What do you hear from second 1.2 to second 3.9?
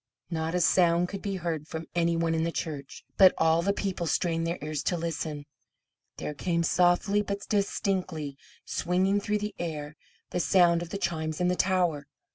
be heard from any one in the church, but as all the